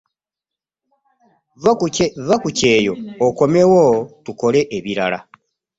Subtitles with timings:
[2.27, 2.93] Vva ku kyeyo
[3.27, 3.81] okomewo
[4.23, 5.19] tukole ebirala.